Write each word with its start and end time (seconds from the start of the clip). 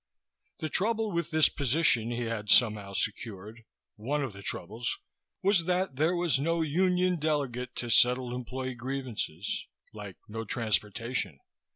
The 0.61 0.69
trouble 0.69 1.11
with 1.11 1.29
this 1.29 1.47
position 1.47 2.09
he 2.09 2.23
had 2.23 2.49
somehow 2.49 2.93
secured 2.93 3.61
one 3.97 4.23
of 4.23 4.33
the 4.33 4.41
troubles 4.41 4.97
was 5.43 5.65
that 5.65 5.95
there 5.97 6.15
was 6.15 6.39
no 6.39 6.63
union 6.63 7.19
delegate 7.19 7.75
to 7.75 7.91
settle 7.91 8.33
employee 8.33 8.73
grievances. 8.73 9.67
Like 9.93 10.17
no 10.27 10.43
transportation. 10.43 11.37